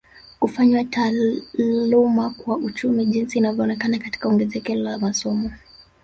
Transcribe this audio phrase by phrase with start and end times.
[0.39, 5.51] Kufanywa taaluma kwa uchumi jinsi inavyoonekana katika ongezeko la masomo